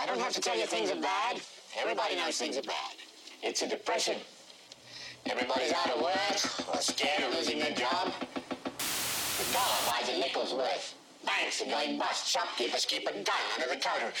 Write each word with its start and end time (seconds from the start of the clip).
I 0.00 0.06
don't 0.06 0.20
have 0.20 0.32
to 0.32 0.40
tell 0.40 0.56
you 0.56 0.64
things 0.66 0.90
are 0.92 1.00
bad. 1.00 1.40
Everybody 1.76 2.14
knows 2.14 2.38
things 2.38 2.56
are 2.56 2.62
bad. 2.62 2.94
It's 3.42 3.62
a 3.62 3.68
depression. 3.68 4.16
Everybody's 5.26 5.72
out 5.72 5.90
of 5.90 6.00
work 6.00 6.74
or 6.74 6.80
scared 6.80 7.24
of 7.24 7.34
losing 7.34 7.58
their 7.58 7.74
job. 7.74 8.12
The 8.78 9.52
dollar 9.52 9.78
buys 9.90 10.08
a 10.08 10.18
nickel's 10.18 10.54
worth. 10.54 10.94
Banks 11.26 11.60
are 11.62 11.66
going 11.66 11.98
bust. 11.98 12.28
Shopkeepers 12.28 12.84
keep 12.84 13.08
a 13.08 13.12
gun 13.12 13.44
under 13.56 13.74
the 13.74 13.80
counter. 13.80 14.12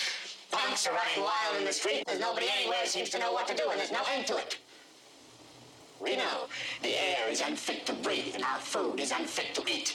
Punks 0.50 0.86
are 0.88 0.94
running 0.94 1.22
wild 1.22 1.56
in 1.58 1.64
the 1.64 1.72
street. 1.72 2.02
There's 2.06 2.20
nobody 2.20 2.46
anywhere 2.58 2.78
who 2.82 2.88
seems 2.88 3.10
to 3.10 3.18
know 3.18 3.32
what 3.32 3.46
to 3.46 3.54
do, 3.54 3.68
and 3.70 3.78
there's 3.78 3.92
no 3.92 4.02
end 4.12 4.26
to 4.26 4.36
it. 4.36 4.58
Reno, 6.00 6.48
the 6.82 7.00
air 7.00 7.28
is 7.28 7.40
unfit 7.40 7.86
to 7.86 7.92
breathe, 7.92 8.34
and 8.34 8.44
our 8.44 8.58
food 8.58 8.98
is 8.98 9.12
unfit 9.12 9.54
to 9.54 9.62
eat. 9.72 9.94